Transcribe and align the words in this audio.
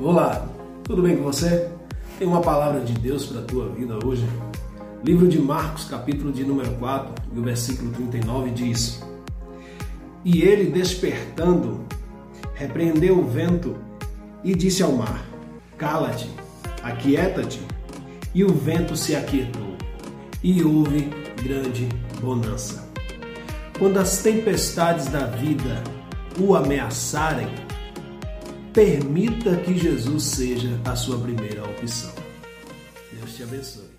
Olá, 0.00 0.48
tudo 0.84 1.02
bem 1.02 1.16
com 1.16 1.22
você? 1.22 1.70
Tem 2.18 2.26
uma 2.26 2.40
palavra 2.40 2.80
de 2.80 2.94
Deus 2.94 3.26
para 3.26 3.40
a 3.40 3.44
tua 3.44 3.68
vida 3.68 3.98
hoje? 4.04 4.26
Livro 5.04 5.28
de 5.28 5.38
Marcos, 5.38 5.84
capítulo 5.84 6.32
de 6.32 6.44
número 6.44 6.70
4, 6.76 7.14
e 7.34 7.38
o 7.38 7.42
versículo 7.42 7.92
39 7.92 8.50
diz: 8.52 9.02
E 10.24 10.40
ele, 10.40 10.70
despertando, 10.70 11.84
repreendeu 12.54 13.18
o 13.18 13.28
vento 13.28 13.76
e 14.42 14.54
disse 14.54 14.82
ao 14.82 14.92
mar: 14.92 15.24
Cala-te, 15.76 16.30
aquieta-te. 16.82 17.60
E 18.34 18.44
o 18.44 18.52
vento 18.52 18.96
se 18.96 19.14
aquietou, 19.14 19.76
e 20.42 20.64
houve 20.64 21.10
grande 21.42 21.86
bonança. 22.18 22.90
Quando 23.78 23.98
as 23.98 24.22
tempestades 24.22 25.06
da 25.08 25.26
vida 25.26 25.84
o 26.40 26.56
ameaçarem, 26.56 27.48
permita 28.72 29.56
que 29.58 29.78
Jesus 29.78 30.24
seja 30.24 30.80
a 30.84 30.96
sua 30.96 31.18
primeira 31.18 31.62
opção. 31.64 32.12
Deus 33.12 33.36
te 33.36 33.42
abençoe. 33.42 33.90